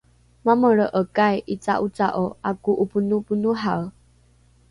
[0.45, 3.85] mamelre’ekai ’ica’oca’o ’ako’oponoponohae?